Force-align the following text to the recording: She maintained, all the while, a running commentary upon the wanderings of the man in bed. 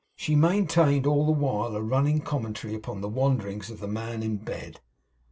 She 0.15 0.35
maintained, 0.35 1.05
all 1.05 1.27
the 1.27 1.31
while, 1.31 1.75
a 1.75 1.81
running 1.83 2.21
commentary 2.21 2.73
upon 2.73 3.01
the 3.01 3.07
wanderings 3.07 3.69
of 3.69 3.79
the 3.79 3.87
man 3.87 4.23
in 4.23 4.37
bed. 4.37 4.79